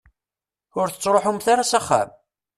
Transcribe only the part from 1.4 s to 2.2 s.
ara s axxam?